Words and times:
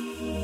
Yeah. 0.00 0.39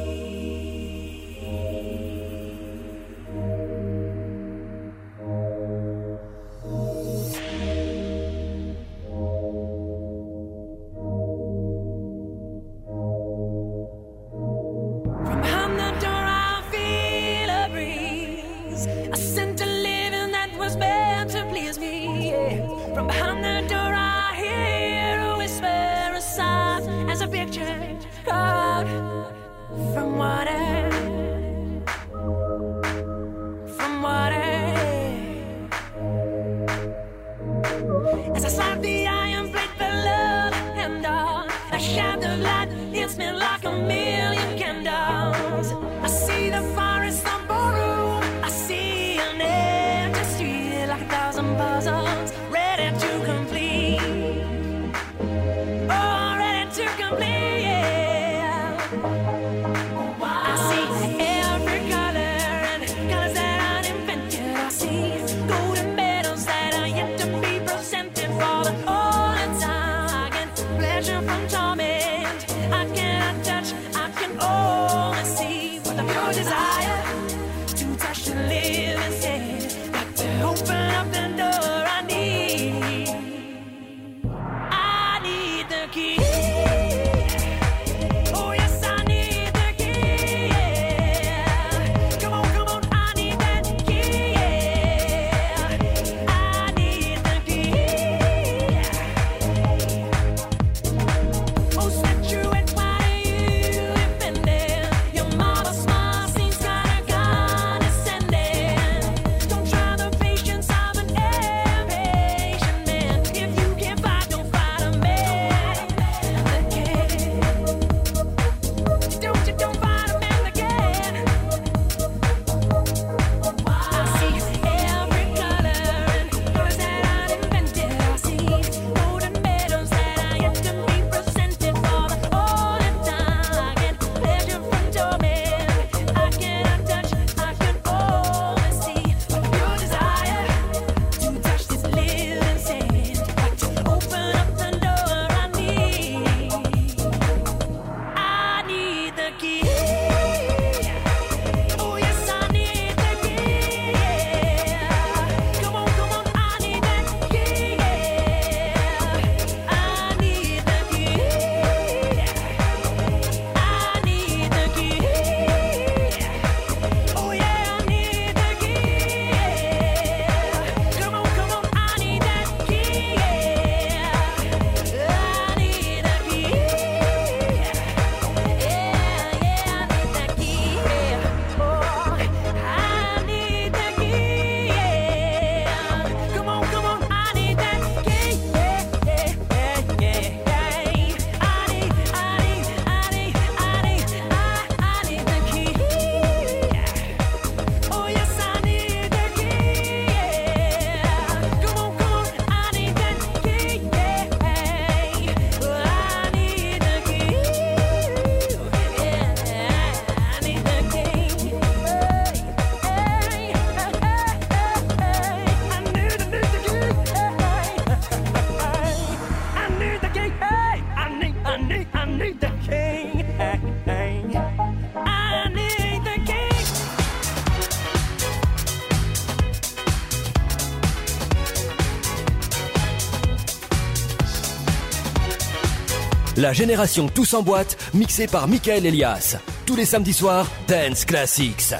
La 236.47 236.53
génération 236.53 237.09
Tous 237.09 237.35
en 237.35 237.43
boîte, 237.43 237.77
mixée 237.93 238.29
par 238.29 238.47
Michael 238.47 238.87
Elias. 238.87 239.37
Tous 239.67 239.75
les 239.75 239.85
samedis 239.85 240.13
soirs, 240.13 240.47
Dance 240.69 241.05
Classics. 241.05 241.75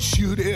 Shoot 0.00 0.38
it 0.38 0.53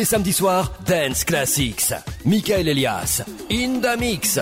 les 0.00 0.06
samedis 0.06 0.32
soirs, 0.32 0.72
Dance 0.86 1.24
Classics. 1.24 1.92
Michael 2.24 2.68
Elias, 2.68 3.22
In 3.50 3.82
the 3.82 3.98
Mix. 3.98 4.38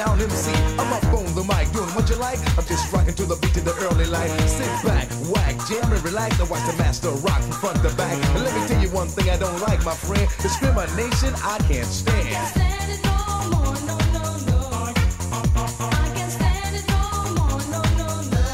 down 0.00 0.18
MC. 0.18 0.50
I'm 0.80 0.92
up 0.94 1.04
on 1.12 1.26
the 1.34 1.44
mic, 1.44 1.70
doing 1.72 1.92
what 1.94 2.08
you 2.08 2.16
like. 2.16 2.40
I'm 2.56 2.64
just 2.64 2.90
rocking 2.90 3.14
to 3.14 3.26
the 3.26 3.36
beat 3.36 3.56
in 3.56 3.64
the 3.64 3.74
early 3.84 4.06
light. 4.06 4.30
Sit 4.48 4.66
back, 4.82 5.08
whack, 5.28 5.54
jam 5.68 5.92
and 5.92 6.02
relax. 6.02 6.40
I 6.40 6.44
watch 6.44 6.64
the 6.70 6.76
master 6.78 7.10
rock 7.26 7.42
from 7.42 7.52
front 7.60 7.82
to 7.82 7.94
back. 7.96 8.16
And 8.32 8.42
let 8.44 8.54
me 8.56 8.66
tell 8.66 8.80
you 8.80 8.88
one 8.90 9.08
thing 9.08 9.28
I 9.28 9.36
don't 9.36 9.60
like, 9.60 9.84
my 9.84 9.94
friend. 9.94 10.26
Discrimination, 10.40 11.34
I 11.44 11.58
can't 11.68 11.84
stand. 11.84 12.16
I 12.16 12.30
can't 12.32 12.48
stand 12.48 12.90
it 12.94 13.02
no 13.04 13.16
more, 13.52 13.76
no, 13.88 13.96
no, 14.16 14.24
no. 14.48 14.60
I 14.88 16.08
can't 16.16 16.32
stand 16.32 16.72
it 16.80 16.86
no 16.88 17.02
more, 17.36 17.60
no, 17.74 17.80
no, 18.00 18.08
no. 18.32 18.44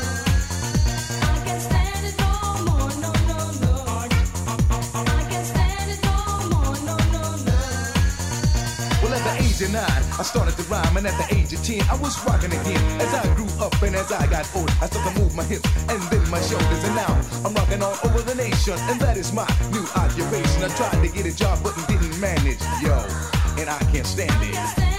I 1.30 1.37
can't 1.46 1.62
stand 1.62 2.02
it 2.11 2.16
no 2.18 2.32
more, 2.66 2.90
no, 3.04 3.11
no, 3.30 3.38
no. 3.62 3.74
I 4.98 5.22
can't 5.30 5.46
stand 5.46 5.88
it 5.94 6.00
no 6.11 6.16
more, 6.50 6.74
no, 6.90 6.96
no, 7.14 7.24
no. 7.46 7.59
Well, 8.98 9.14
at 9.14 9.22
the 9.28 9.35
age 9.46 9.62
of 9.62 9.70
nine, 9.70 10.02
I 10.18 10.22
started 10.22 10.56
to 10.56 10.64
rhyme, 10.64 10.96
and 10.96 11.06
at 11.06 11.16
the 11.22 11.28
age 11.70 11.79
ten, 11.79 11.88
I 11.90 12.00
was 12.00 12.24
rocking 12.24 12.52
again. 12.52 13.00
As 13.00 13.14
I 13.14 13.35
grew 13.35 13.46
up 13.61 13.81
and 13.83 13.94
as 13.94 14.12
I 14.12 14.26
got 14.26 14.48
old, 14.57 14.70
I 14.81 14.87
started 14.87 15.14
to 15.14 15.22
move 15.22 15.35
my 15.35 15.44
hips 15.44 15.68
and 15.88 16.02
then 16.11 16.31
my 16.31 16.40
shoulders, 16.40 16.85
and 16.85 16.94
now 16.94 17.20
I'm 17.44 17.55
rocking 17.55 17.83
all 17.83 17.96
over 18.05 18.22
the 18.22 18.35
nation, 18.35 18.74
and 18.90 19.00
that 19.00 19.16
is 19.16 19.33
my 19.33 19.46
new 19.72 19.85
occupation. 19.94 20.62
I 20.62 20.68
tried 20.68 21.02
to 21.02 21.09
get 21.09 21.26
a 21.26 21.37
job, 21.37 21.59
but 21.62 21.74
didn't 21.88 22.18
manage, 22.20 22.61
yo, 22.83 22.94
and 23.59 23.68
I 23.68 23.79
can't 23.92 24.07
stand 24.07 24.33
it. 24.42 24.95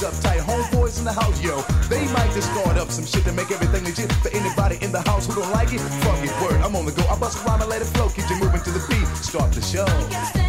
Ladies 0.00 0.20
uptight. 0.20 0.40
Homeboys 0.40 0.98
in 0.98 1.04
the 1.04 1.12
house, 1.12 1.42
yo. 1.42 1.60
They 1.88 2.04
might 2.12 2.32
just 2.32 2.50
start 2.52 2.78
up 2.78 2.90
some 2.90 3.04
shit 3.04 3.24
to 3.24 3.32
make 3.32 3.50
everything 3.50 3.84
legit. 3.84 4.12
For 4.22 4.30
anybody 4.30 4.78
in 4.82 4.92
the 4.92 5.02
house 5.02 5.26
who 5.26 5.34
don't 5.34 5.50
like 5.52 5.72
it, 5.72 5.80
fuck 5.80 6.22
it, 6.24 6.32
word. 6.42 6.60
I'm 6.62 6.74
on 6.76 6.86
the 6.86 6.92
go. 6.92 7.02
I 7.08 7.18
bust 7.18 7.38
a 7.38 7.44
rhyme 7.44 7.60
and 7.60 7.70
let 7.70 7.82
it 7.82 7.86
flow. 7.86 8.08
Keep 8.08 8.30
you 8.30 8.36
moving 8.38 8.62
to 8.62 8.70
the 8.70 8.84
beat. 8.88 9.06
Start 9.16 9.52
the 9.52 9.60
show. 9.60 10.39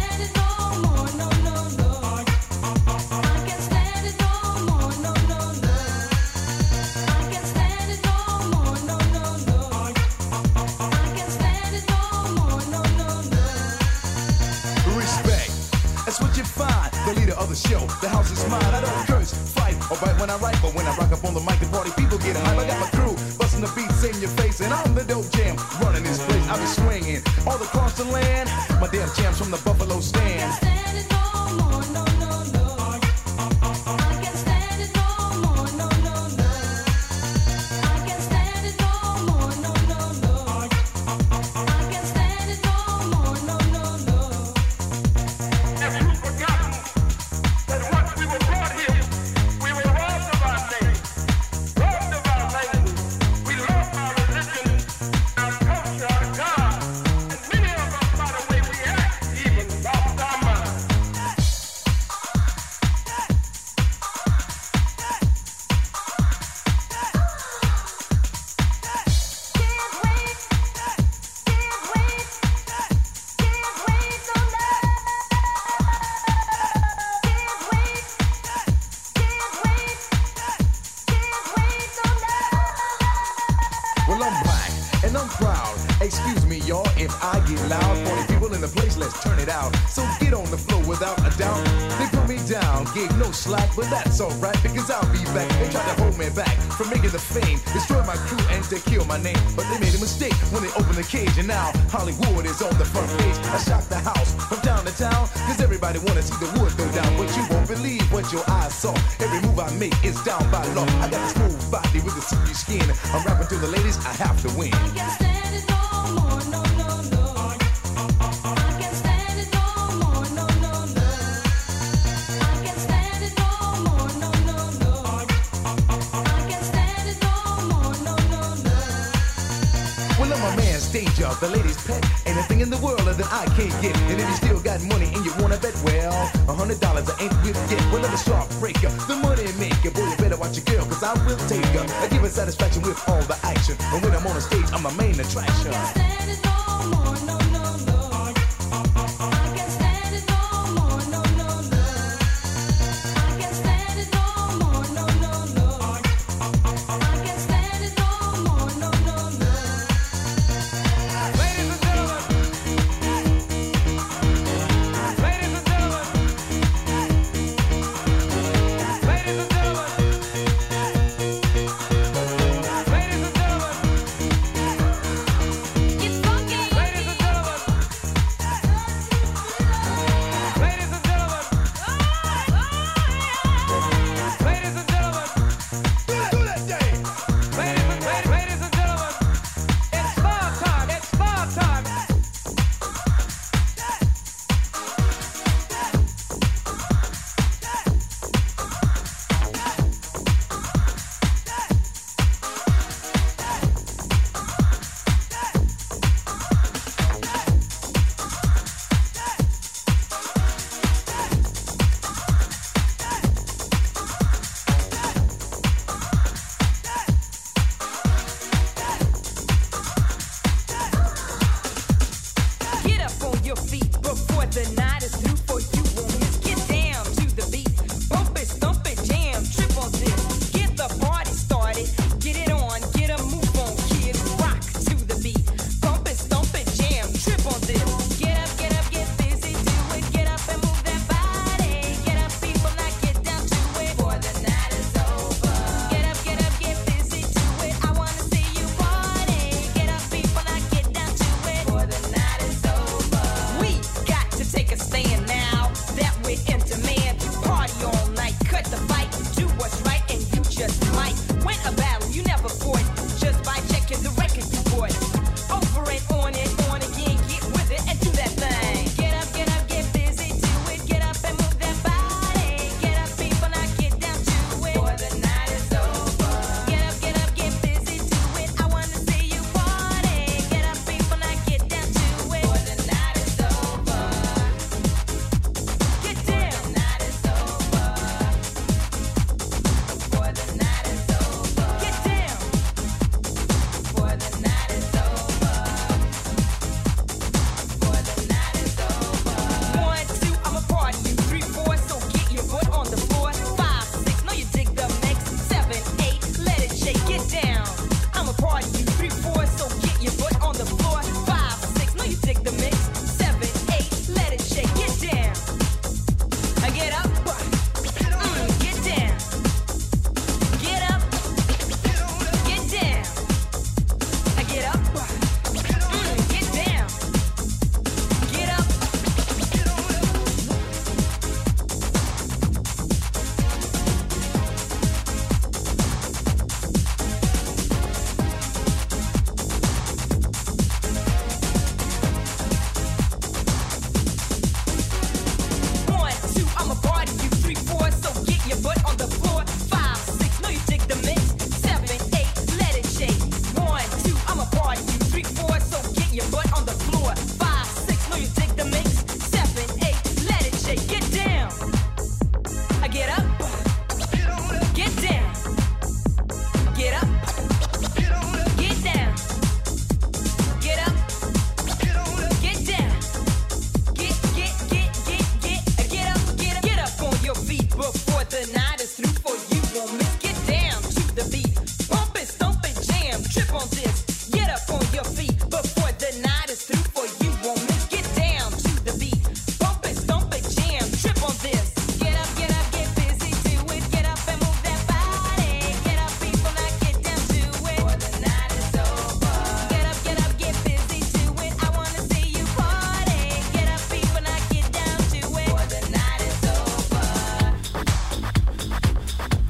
People 22.12 22.26
get 22.26 22.36
hype. 22.44 22.58
I 22.58 22.66
got 22.66 22.80
my 22.80 22.98
crew 22.98 23.14
busting 23.38 23.60
the 23.60 23.72
beats 23.74 24.04
in 24.04 24.20
your 24.20 24.30
face, 24.30 24.60
and 24.60 24.72
I'm 24.72 24.94
the 24.94 25.04
dope 25.04 25.30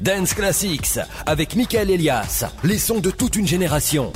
Dance 0.03 0.33
Classics 0.33 0.99
avec 1.25 1.55
Michael 1.55 1.89
Elias, 1.89 2.43
les 2.65 2.77
sons 2.77 2.99
de 2.99 3.09
toute 3.09 3.37
une 3.37 3.47
génération. 3.47 4.11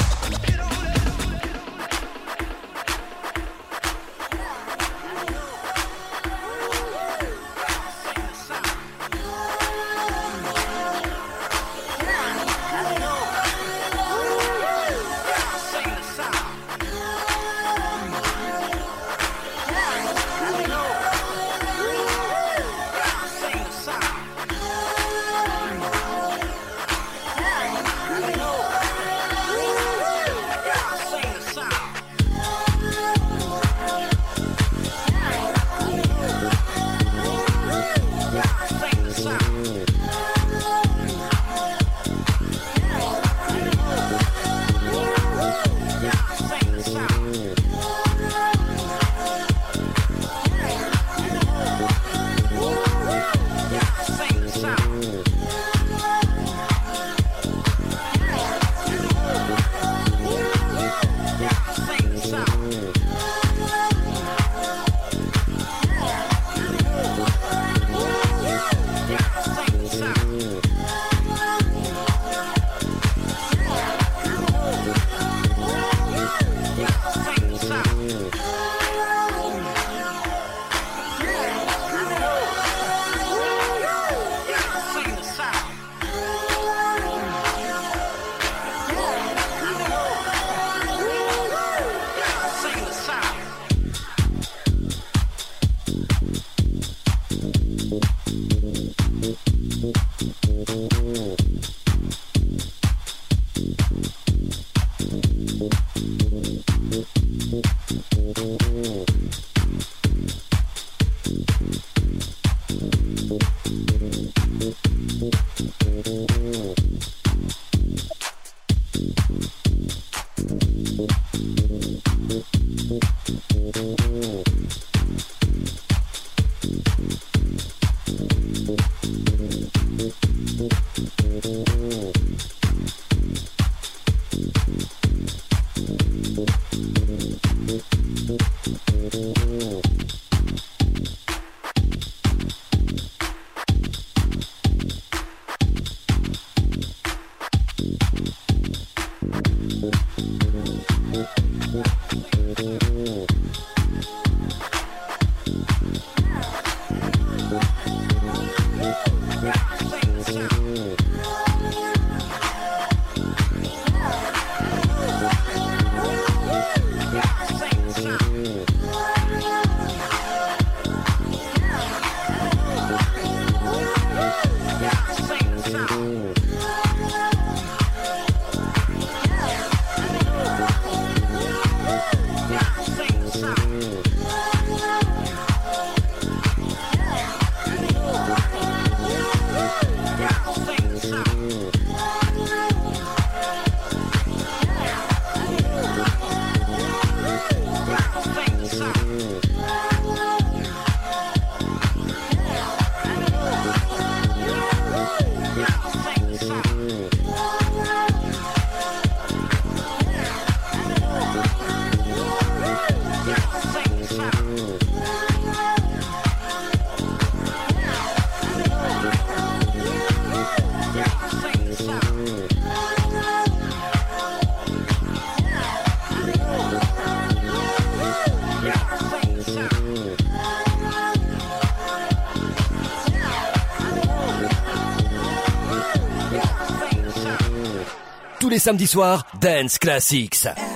samedi 238.68 238.88
soir, 238.88 239.26
Dance 239.42 239.80
Classics. 239.80 240.67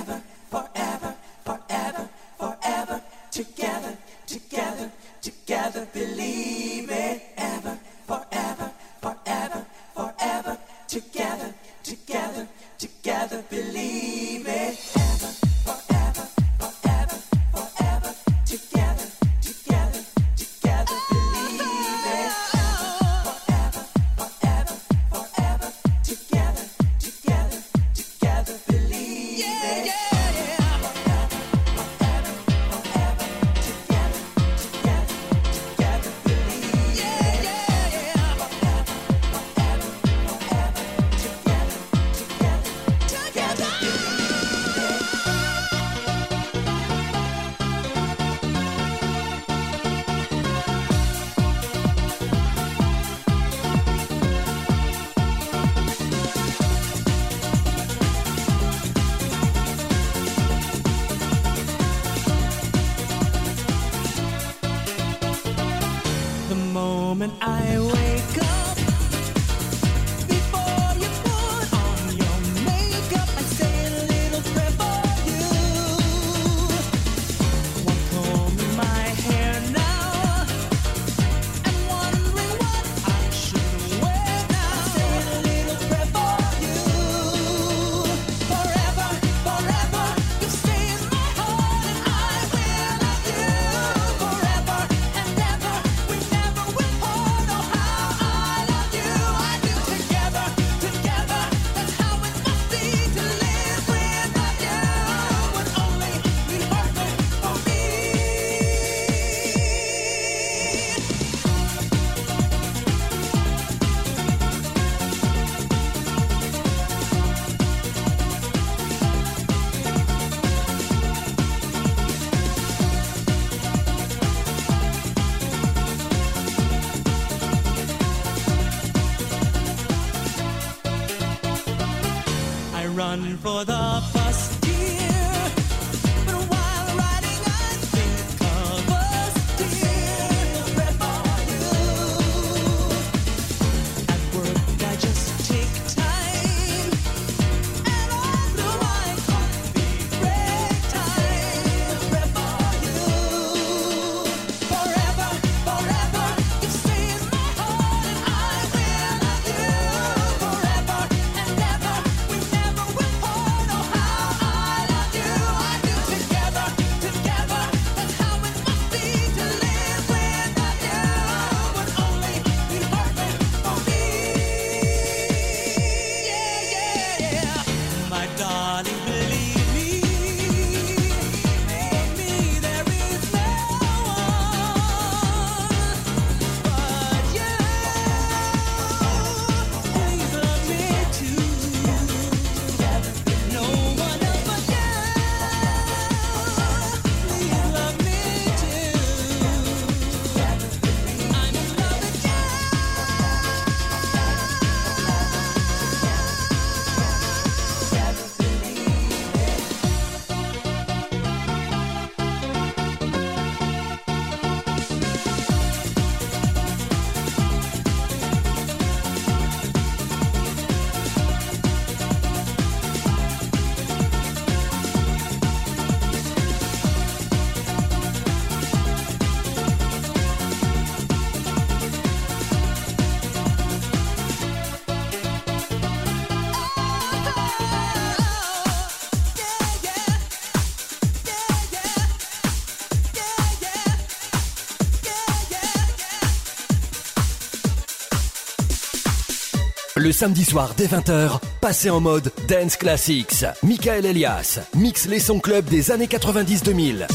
samedi 250.22 250.44
soir 250.44 250.74
dès 250.76 250.86
20h, 250.86 251.40
passez 251.60 251.90
en 251.90 251.98
mode 251.98 252.30
Dance 252.46 252.76
Classics. 252.76 253.44
Michael 253.64 254.06
Elias 254.06 254.60
mixe 254.76 255.08
les 255.08 255.18
sons 255.18 255.40
club 255.40 255.64
des 255.64 255.90
années 255.90 256.06
90-2000. 256.06 257.08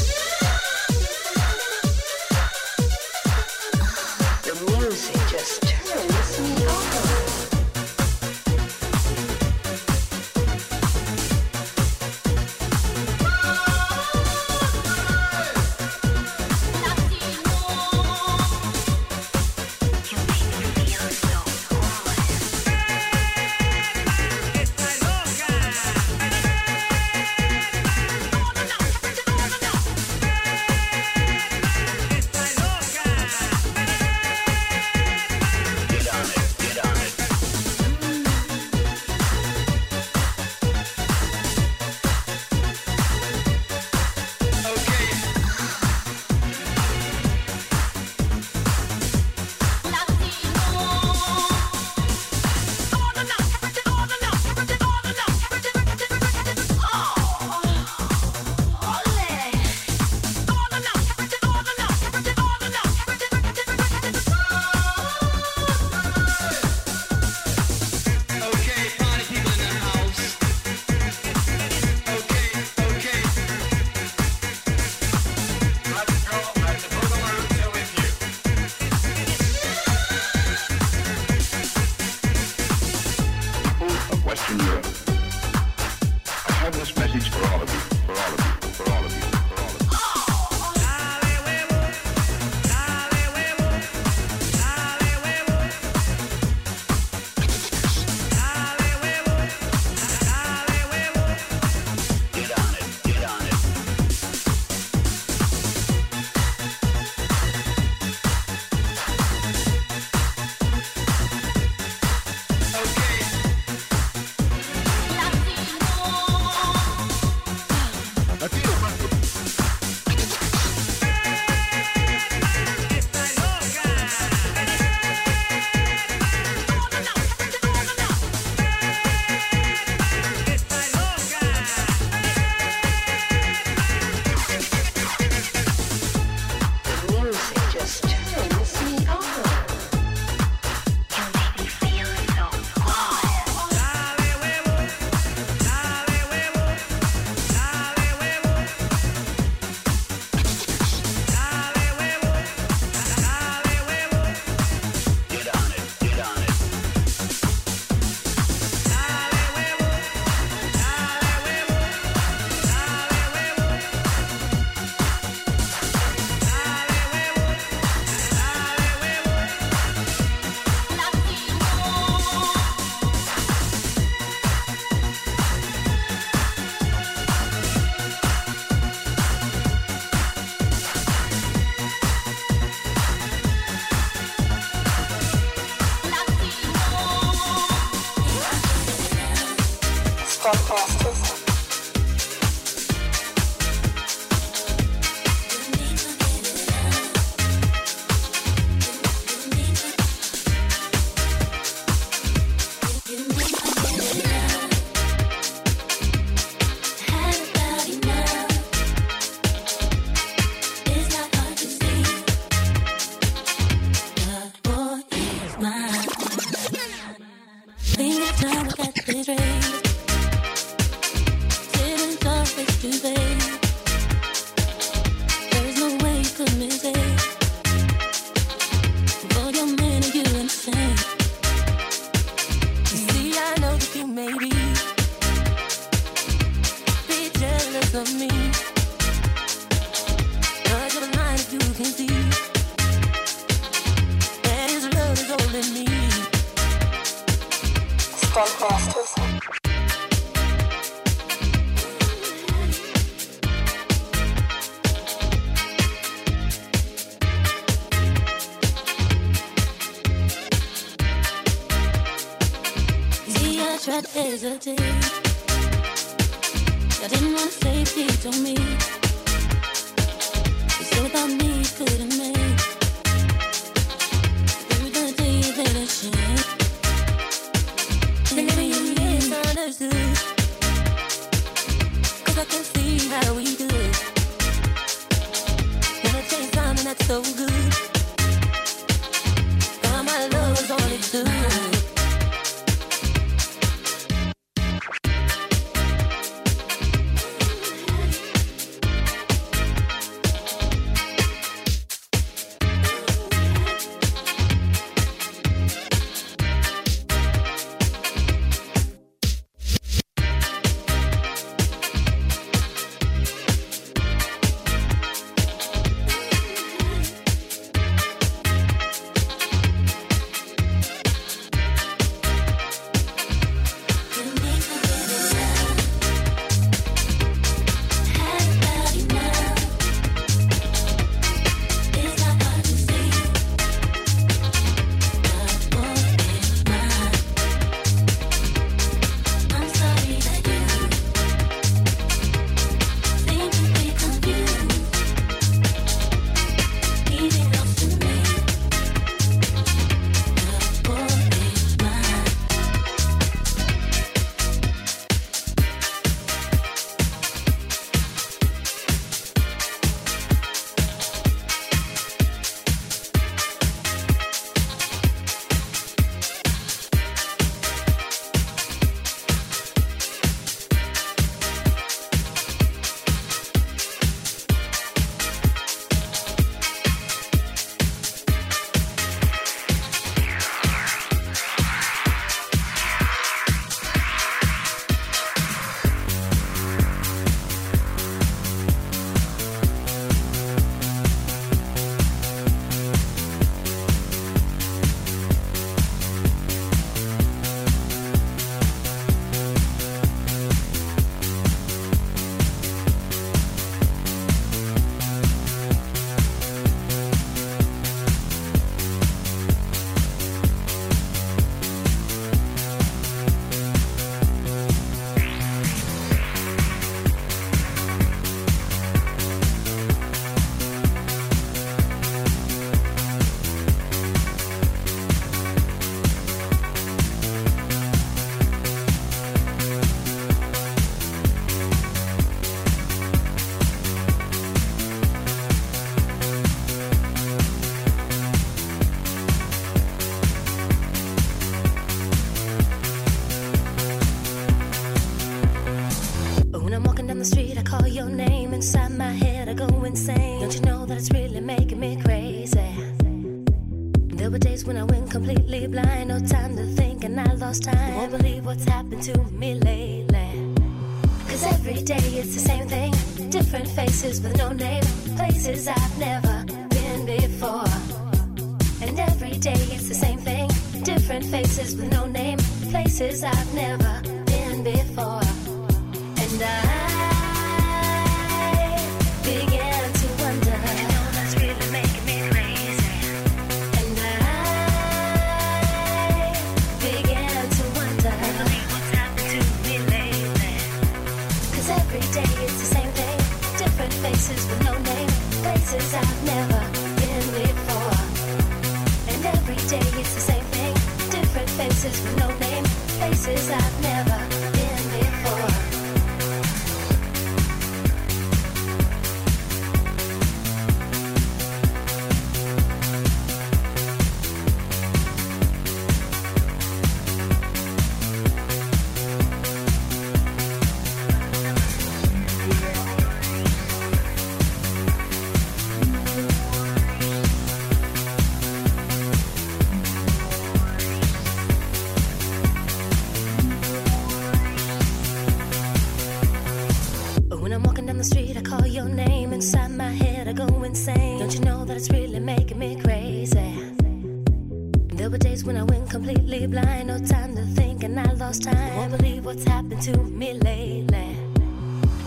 last 548.37 548.55
time. 548.55 548.77
Won't 548.77 548.97
believe 548.97 549.25
what's 549.25 549.43
happened 549.43 549.81
to 549.83 549.97
me 549.97 550.33
lately. 550.33 551.17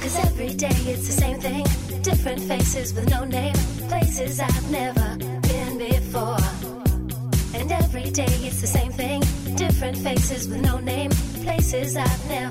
Cause 0.00 0.16
every 0.24 0.54
day 0.54 0.76
it's 0.86 1.06
the 1.06 1.12
same 1.12 1.40
thing. 1.40 1.64
Different 2.02 2.40
faces 2.40 2.94
with 2.94 3.08
no 3.10 3.24
name. 3.24 3.54
Places 3.88 4.40
I've 4.40 4.70
never 4.70 5.16
been 5.18 5.78
before. 5.78 6.38
And 7.54 7.70
every 7.72 8.10
day 8.10 8.34
it's 8.46 8.60
the 8.60 8.66
same 8.66 8.92
thing. 8.92 9.20
Different 9.56 9.96
faces 9.98 10.48
with 10.48 10.60
no 10.62 10.78
name. 10.78 11.10
Places 11.42 11.96
I've 11.96 12.28
never 12.28 12.49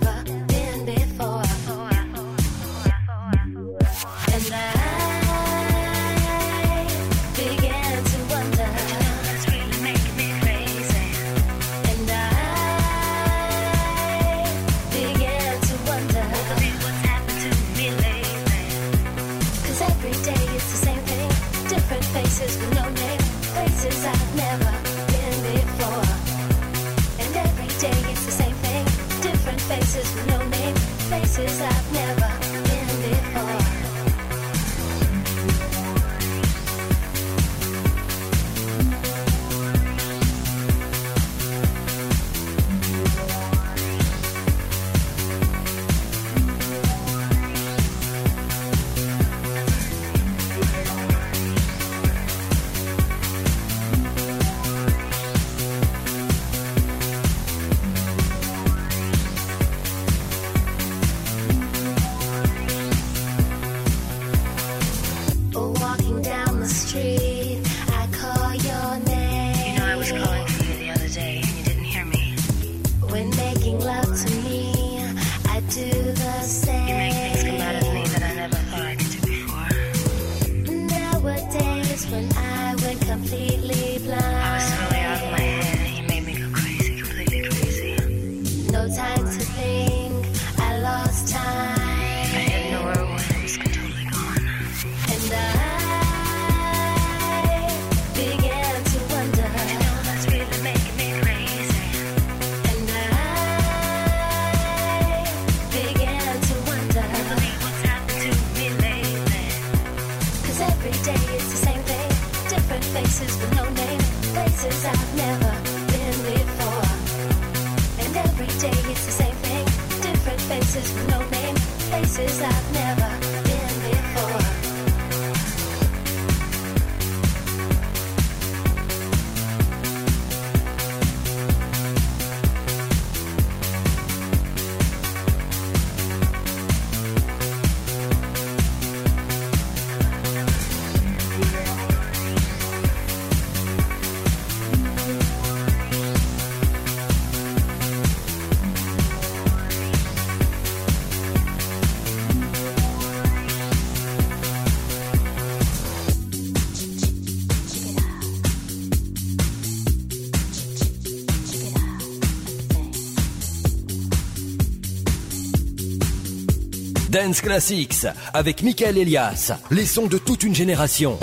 Dance 167.21 167.41
Classics 167.41 168.07
avec 168.33 168.63
Michael 168.63 168.97
Elias, 168.97 169.51
les 169.71 169.85
sons 169.85 170.07
de 170.07 170.17
toute 170.17 170.43
une 170.43 170.55
génération. 170.55 171.19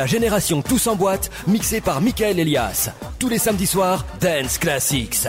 la 0.00 0.06
génération 0.06 0.62
Tous 0.62 0.86
en 0.86 0.96
boîte, 0.96 1.30
mixée 1.46 1.82
par 1.82 2.00
Michael 2.00 2.40
Elias. 2.40 2.88
Tous 3.18 3.28
les 3.28 3.36
samedis 3.36 3.66
soirs, 3.66 4.06
Dance 4.18 4.56
Classics. 4.56 5.28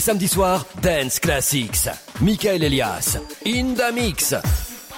les 0.00 0.06
samedis 0.06 0.28
soirs, 0.28 0.64
Dance 0.80 1.20
Classics. 1.20 1.86
Michael 2.22 2.64
Elias, 2.64 3.18
in 3.44 3.74
the 3.74 3.92
mix. 3.92 4.32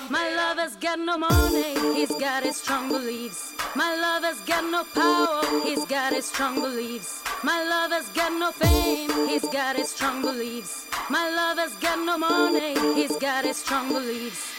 My 0.08 0.28
love 0.36 0.58
has 0.58 0.76
got 0.76 0.96
no 0.96 1.18
money, 1.18 1.74
he's 1.96 2.14
got 2.20 2.44
his 2.44 2.56
strong 2.56 2.88
beliefs. 2.88 3.52
My 3.74 3.96
love 4.04 4.22
has 4.22 4.40
got 4.46 4.62
no 4.70 4.84
power, 4.94 5.42
he's 5.64 5.84
got 5.86 6.12
his 6.12 6.26
strong 6.26 6.54
beliefs. 6.54 7.24
My 7.42 7.64
love 7.72 7.90
has 7.90 8.08
got 8.10 8.32
no 8.32 8.52
fame, 8.52 9.10
he's 9.26 9.48
got 9.48 9.74
his 9.74 9.90
strong 9.90 10.22
beliefs. 10.22 10.86
My 11.10 11.26
love 11.38 11.58
has 11.58 11.74
got 11.86 11.98
no 11.98 12.16
money, 12.16 12.74
he's 12.94 13.16
got 13.16 13.44
his 13.44 13.56
strong 13.56 13.88
beliefs. 13.88 14.54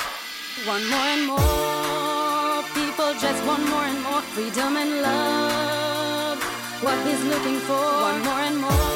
One 0.68 0.86
more 0.90 1.08
and 1.16 1.26
more 1.26 2.64
people 2.76 3.14
just 3.26 3.40
want 3.48 3.64
more 3.70 3.86
and 3.92 4.02
more 4.04 4.22
freedom 4.34 4.76
and 4.76 5.02
love. 5.08 6.40
What 6.84 7.00
he's 7.08 7.24
looking 7.32 7.60
for, 7.60 7.84
one 8.10 8.22
more 8.26 8.42
and 8.50 8.58
more 8.60 8.93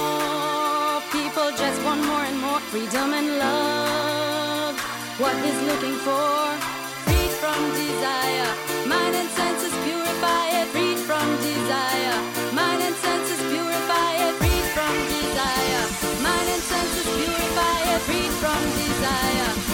people 1.38 1.51
just 1.51 1.79
one 1.83 2.03
more 2.07 2.23
and 2.23 2.39
more 2.41 2.59
freedom 2.71 3.13
and 3.13 3.38
love. 3.38 4.75
What 5.19 5.35
is 5.45 5.57
looking 5.69 5.93
for? 6.01 6.41
Freed 7.05 7.33
from 7.41 7.59
desire, 7.77 8.49
mind 8.88 9.13
and 9.15 9.29
senses 9.29 9.75
purify 9.85 10.45
it. 10.59 10.67
Freed 10.73 10.97
from 10.97 11.27
desire, 11.38 12.17
mind 12.57 12.81
and 12.81 12.95
senses 12.95 13.41
purify 13.53 14.11
it. 14.25 14.33
Freed 14.41 14.67
from 14.75 14.93
desire, 15.13 15.85
mind 16.25 16.49
and 16.55 16.63
senses 16.73 17.05
purify 17.05 17.77
it. 17.93 18.01
Freed 18.07 18.33
from 18.41 18.61
desire. 18.81 19.66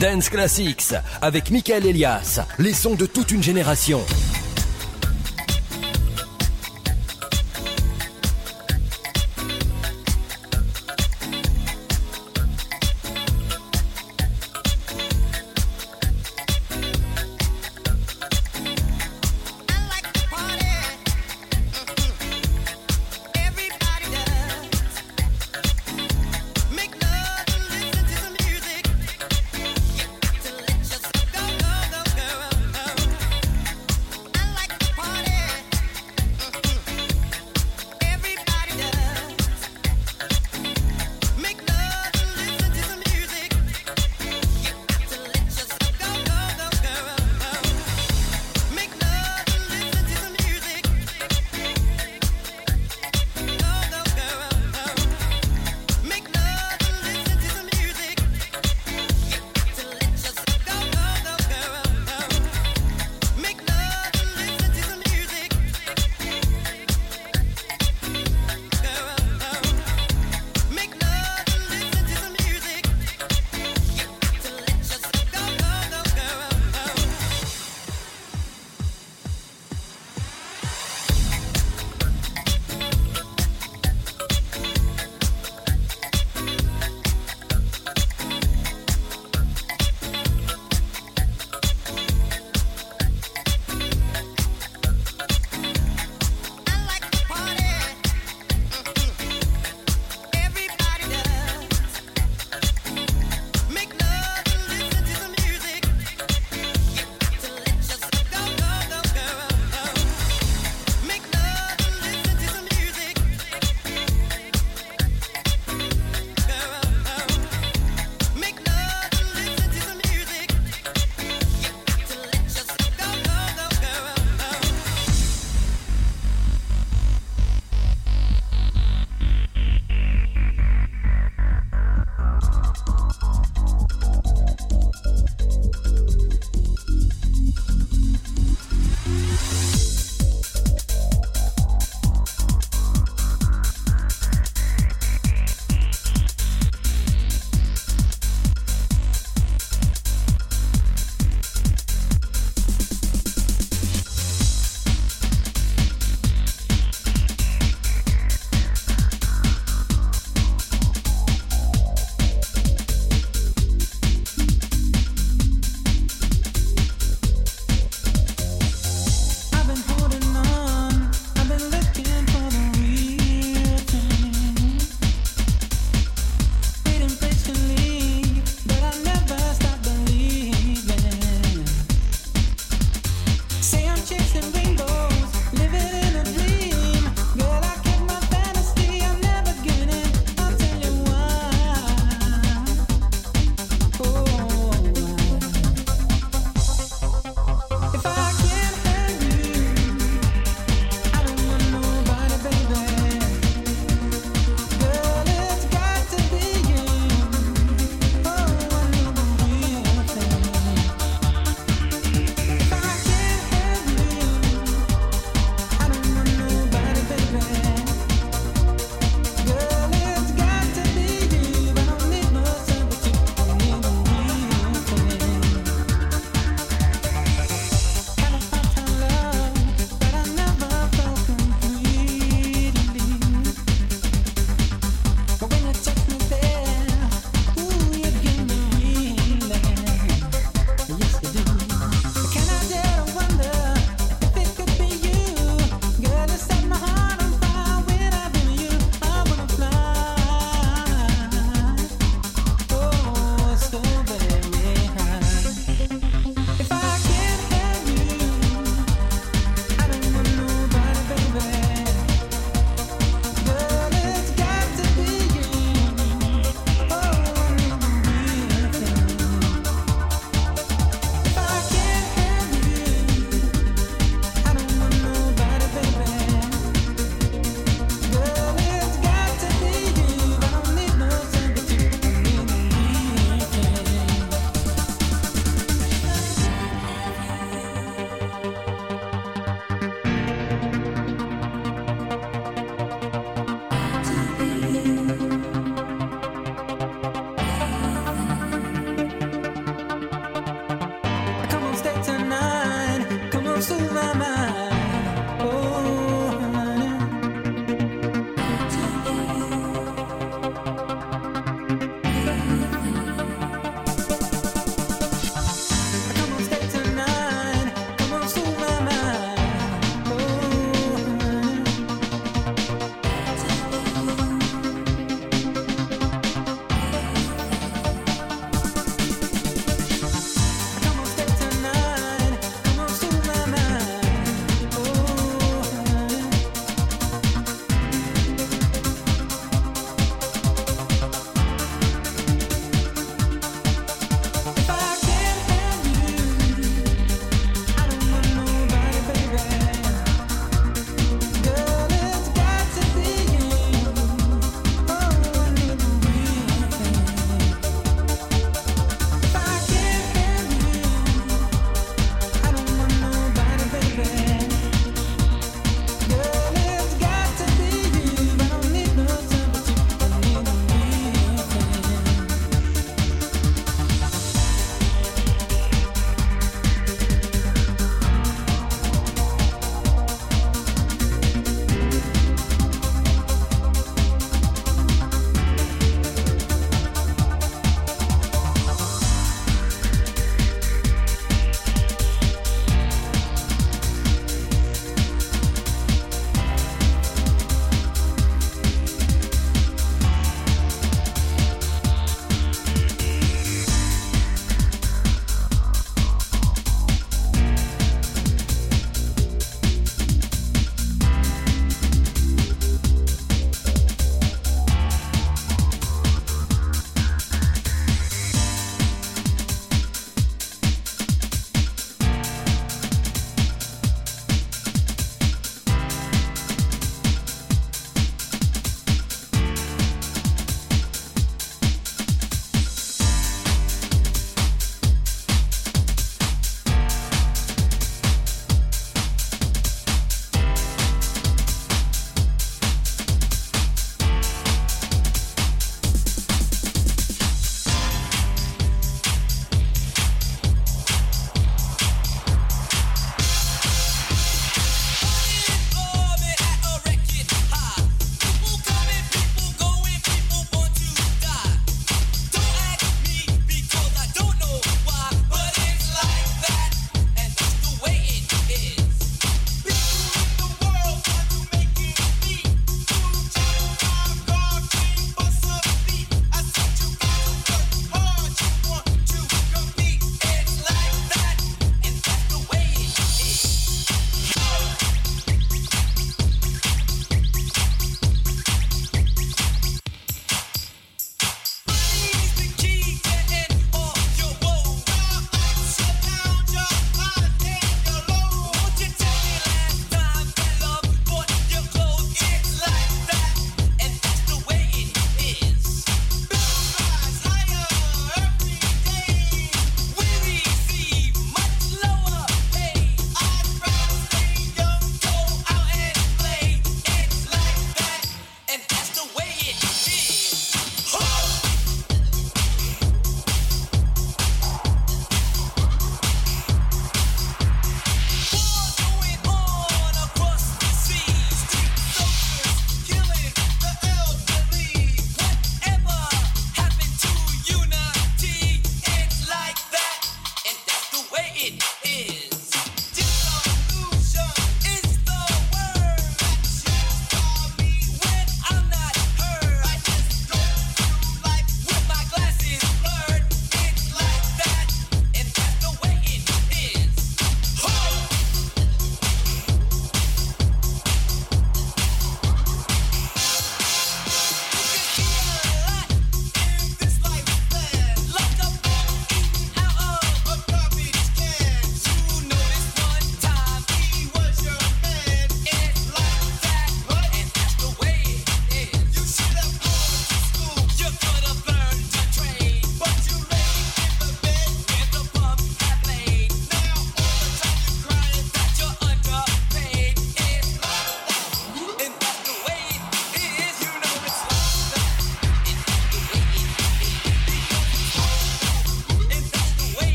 Dance 0.00 0.30
Classics 0.30 0.94
avec 1.20 1.50
Michael 1.50 1.84
Elias, 1.84 2.40
les 2.58 2.72
sons 2.72 2.94
de 2.94 3.04
toute 3.04 3.32
une 3.32 3.42
génération. 3.42 4.00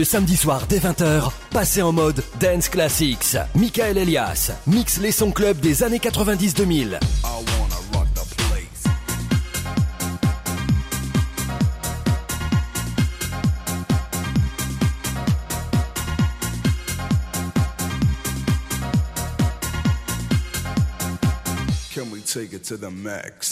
Le 0.00 0.04
samedi 0.04 0.34
soir 0.34 0.66
dès 0.66 0.78
20h, 0.78 1.30
passez 1.50 1.82
en 1.82 1.92
mode 1.92 2.24
Dance 2.40 2.70
Classics. 2.70 3.36
Michael 3.54 3.98
Elias 3.98 4.50
mixe 4.66 4.96
les 4.96 5.12
sons 5.12 5.30
club 5.30 5.60
des 5.60 5.82
années 5.82 5.98
90-2000. 5.98 6.98
Can 21.94 22.10
we 22.10 22.22
take 22.22 22.54
it 22.54 22.64
to 22.64 22.78
the 22.78 22.90
max? 22.90 23.49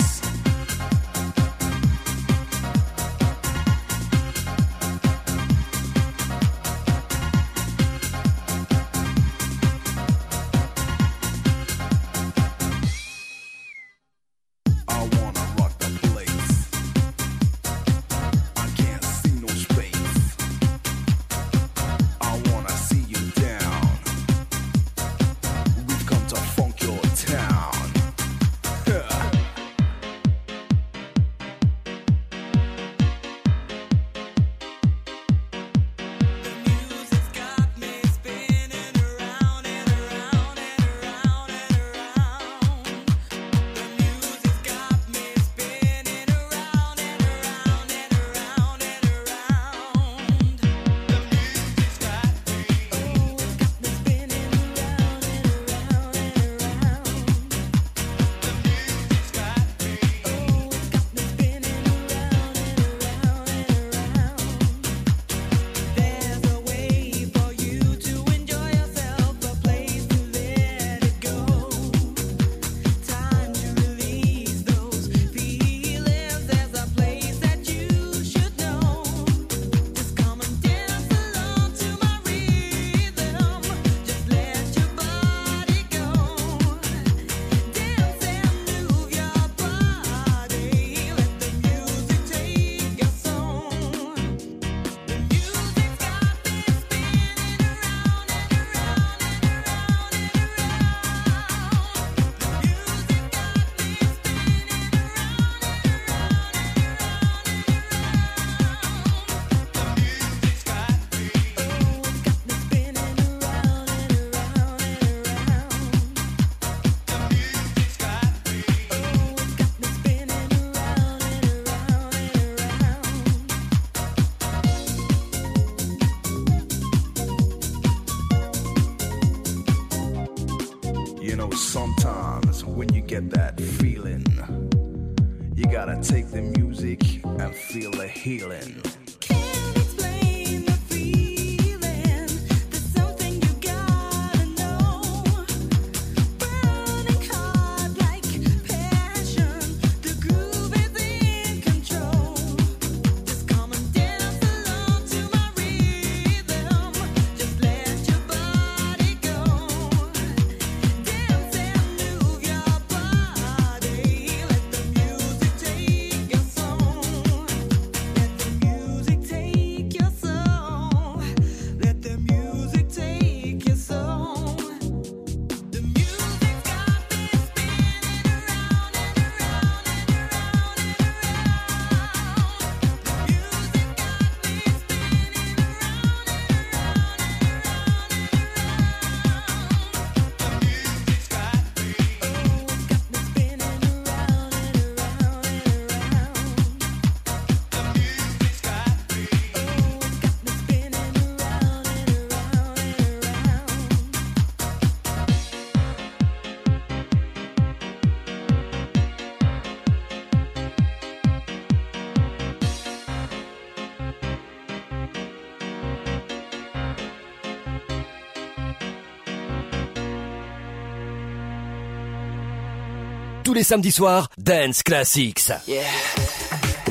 Les 223.59 223.65
samedis 223.65 223.91
soirs, 223.91 224.29
Dance 224.39 224.85
Classics. 224.85 225.51
Yeah. 225.67 225.83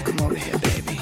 Come 0.03 0.19
over 0.25 0.35
here, 0.35 0.57
baby. 0.59 0.99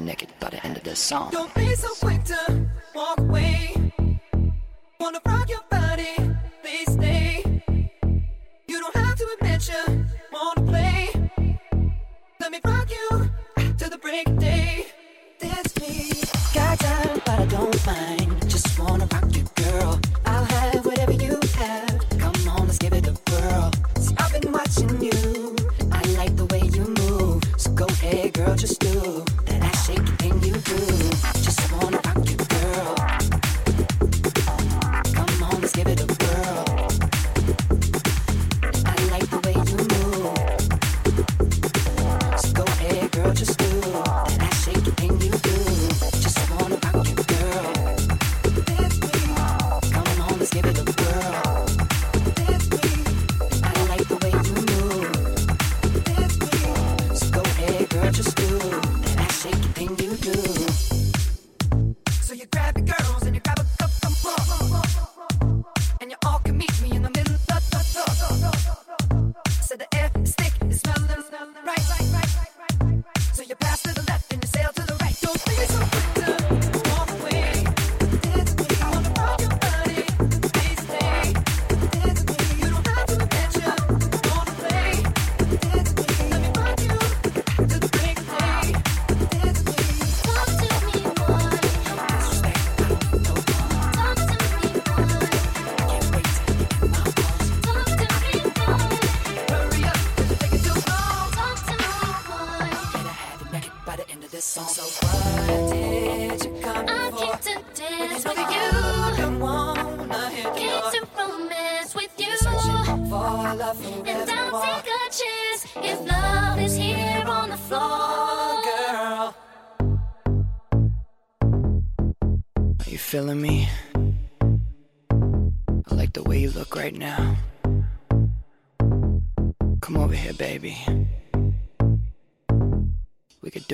Naked 0.00 0.28
by 0.40 0.48
the 0.48 0.64
end 0.64 0.76
of 0.76 0.82
this 0.82 0.98
song. 0.98 1.49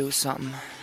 Do 0.06 0.12
something. 0.12 0.75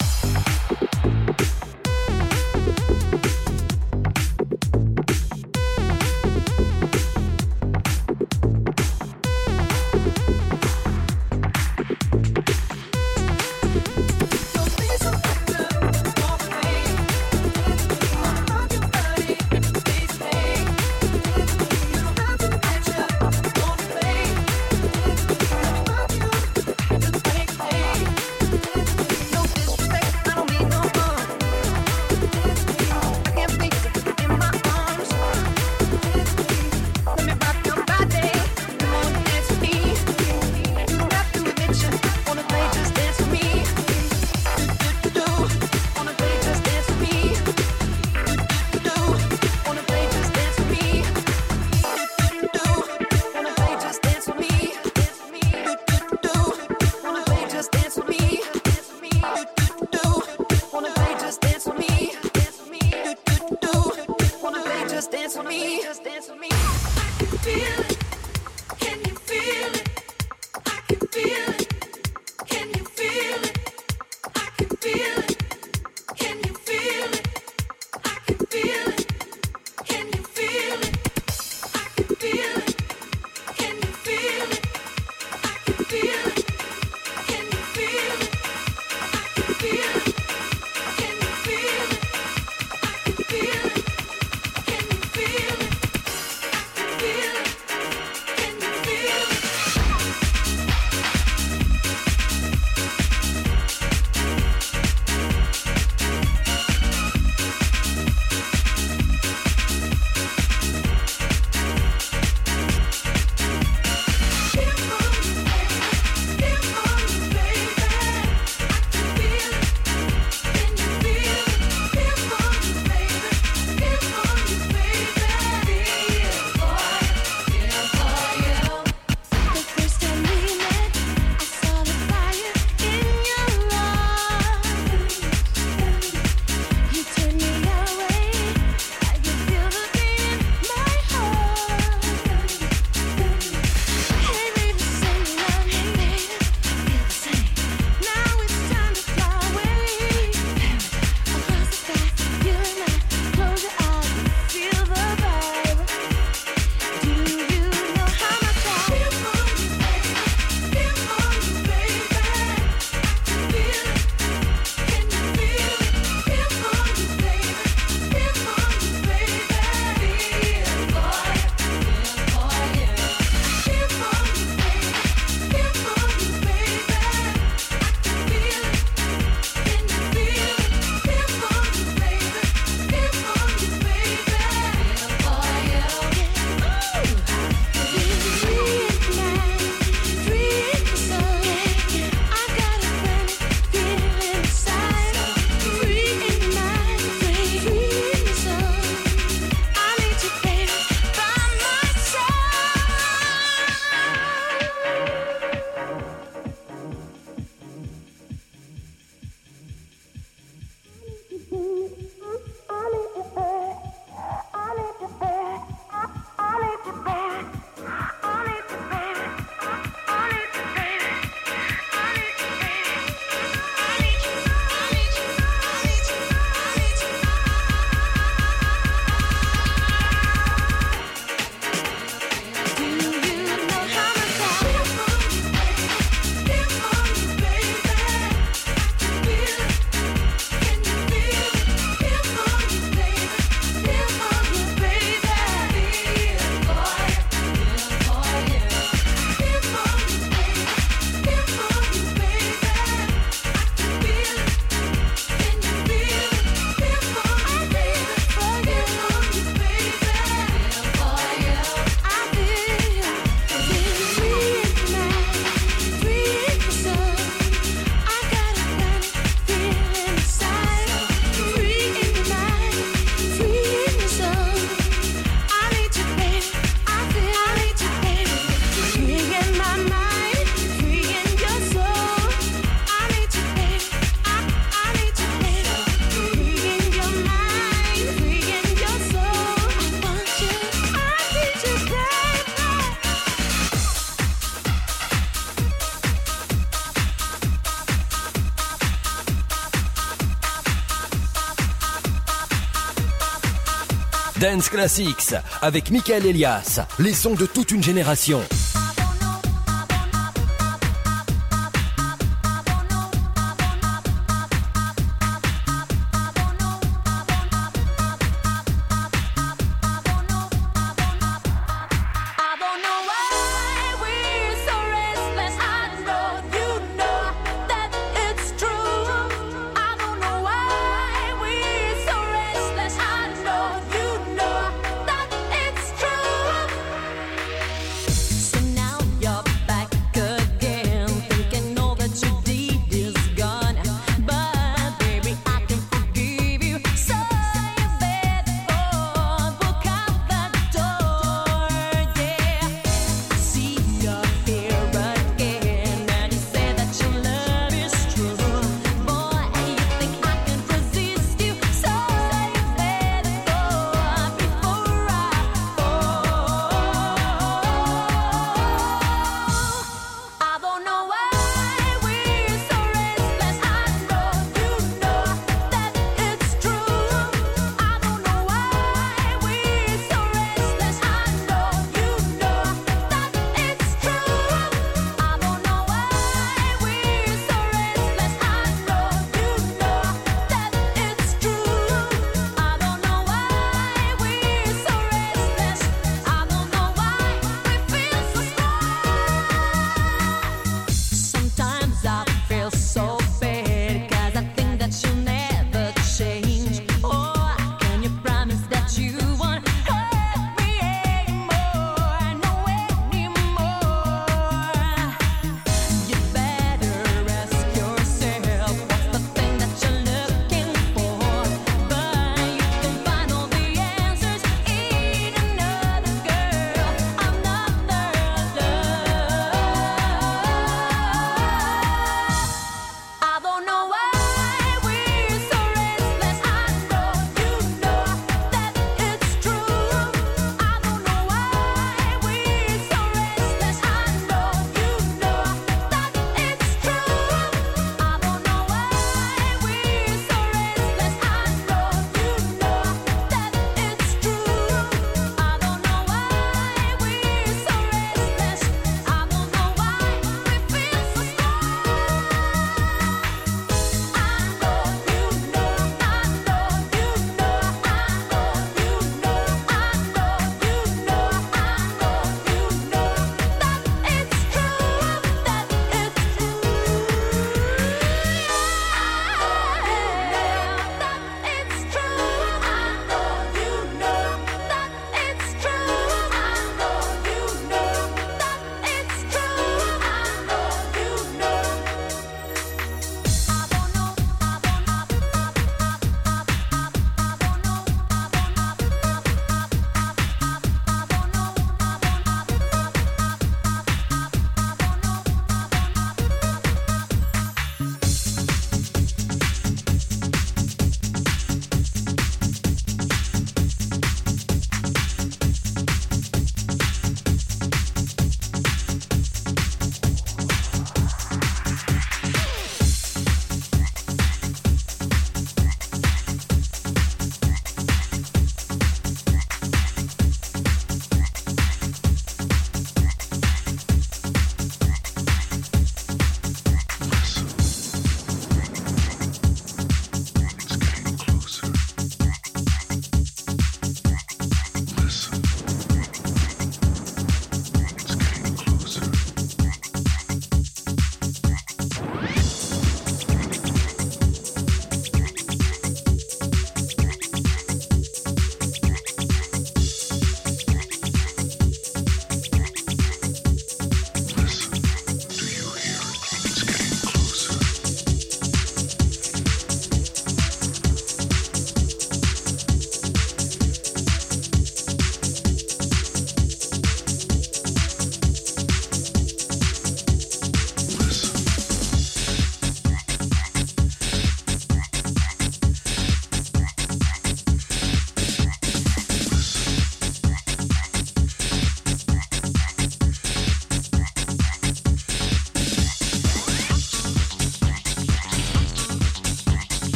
Dance 304.43 304.67
Classics 304.67 305.35
avec 305.61 305.89
Michael 305.89 306.25
Elias, 306.25 306.81
les 306.99 307.13
sons 307.13 307.33
de 307.33 307.45
toute 307.45 307.71
une 307.71 307.81
génération. 307.81 308.41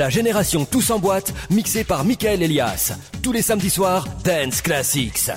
La 0.00 0.08
génération 0.08 0.64
Tous 0.64 0.90
en 0.92 0.98
boîte, 0.98 1.34
mixée 1.50 1.84
par 1.84 2.06
Michael 2.06 2.42
Elias. 2.42 2.94
Tous 3.22 3.32
les 3.32 3.42
samedis 3.42 3.68
soirs, 3.68 4.06
Dance 4.24 4.62
Classics. 4.62 5.30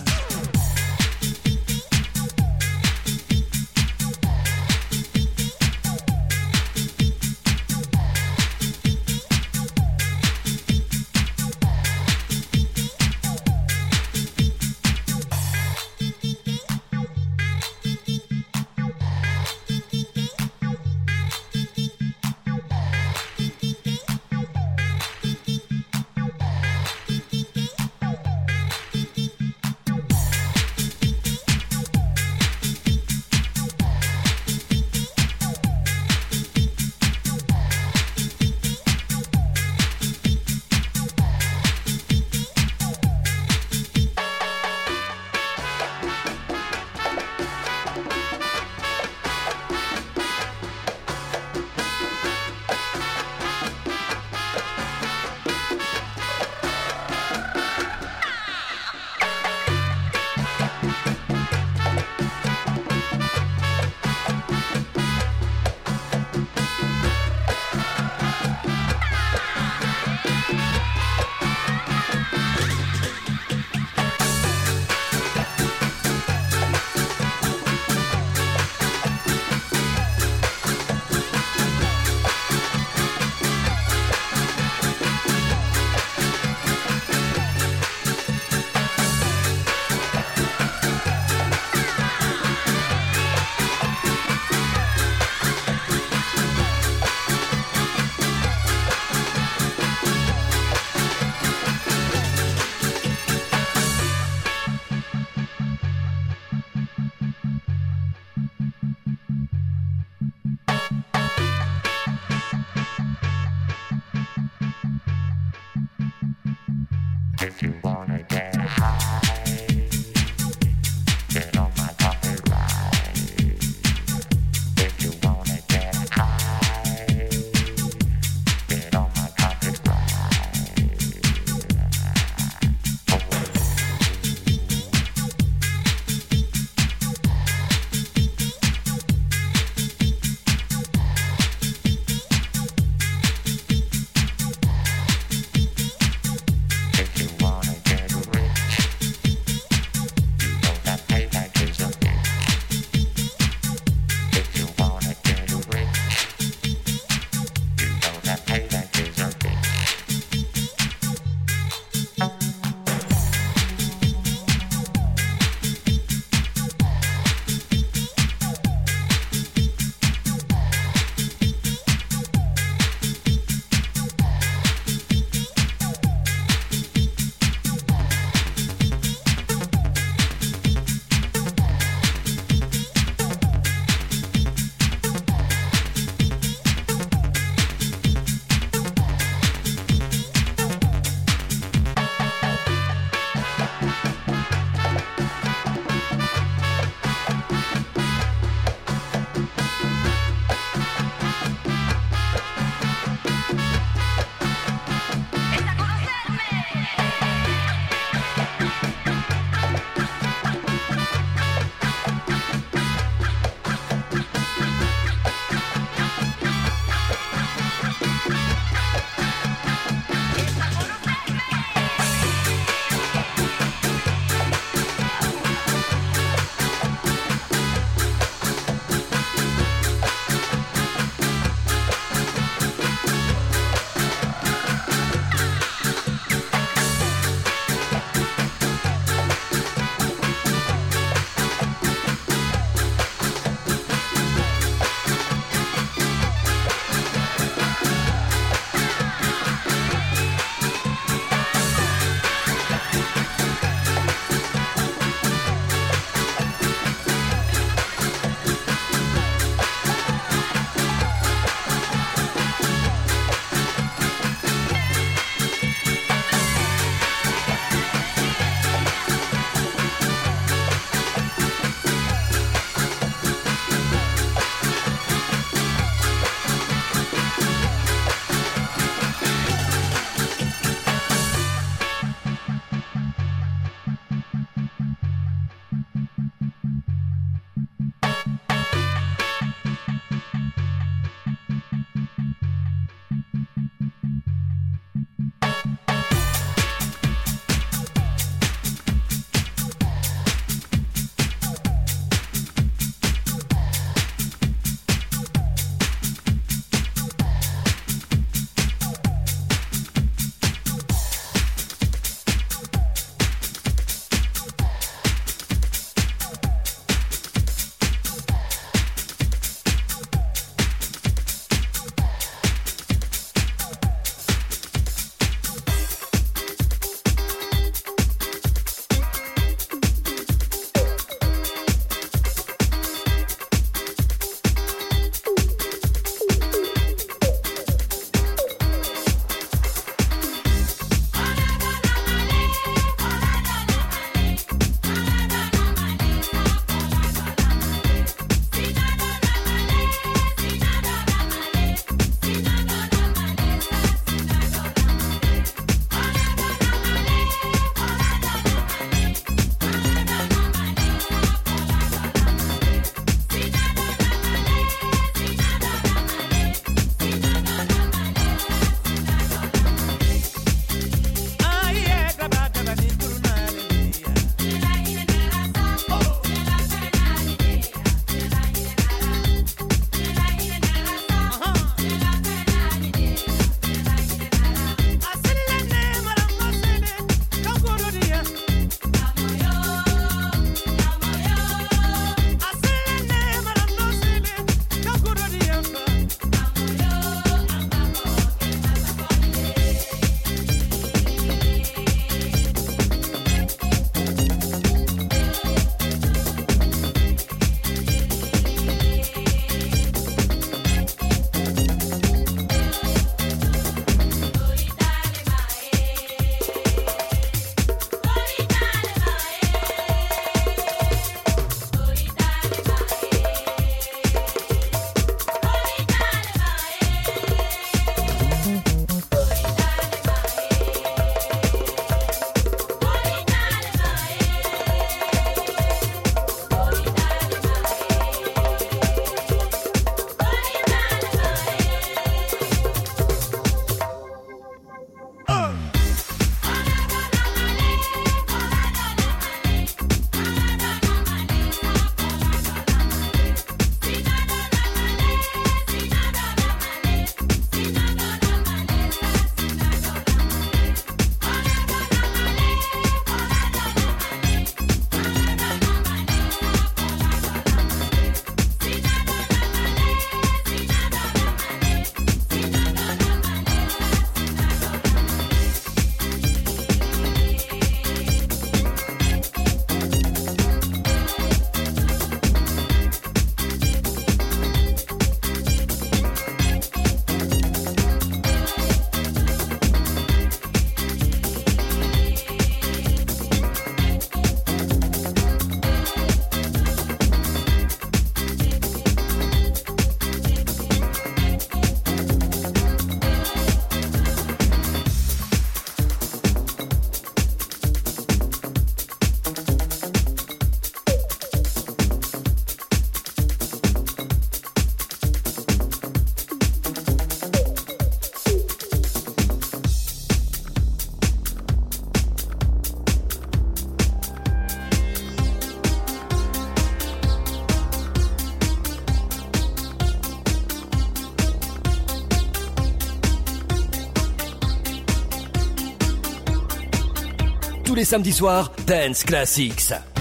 Les 537.83 537.89
samedis 537.89 538.13
soirs, 538.13 538.49
Dance 538.65 539.03
Classics. 539.03 539.92